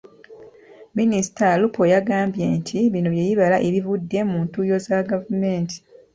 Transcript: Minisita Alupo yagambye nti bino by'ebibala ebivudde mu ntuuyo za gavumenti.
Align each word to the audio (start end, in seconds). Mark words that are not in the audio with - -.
Minisita 0.97 1.45
Alupo 1.53 1.81
yagambye 1.93 2.45
nti 2.57 2.79
bino 2.93 3.09
by'ebibala 3.13 3.57
ebivudde 3.67 4.19
mu 4.29 4.37
ntuuyo 4.45 4.77
za 4.85 4.97
gavumenti. 5.09 5.77